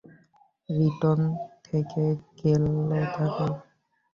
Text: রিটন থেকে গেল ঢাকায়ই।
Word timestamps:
রিটন 0.69 1.19
থেকে 1.65 2.03
গেল 2.39 2.63
ঢাকায়ই। 3.13 3.53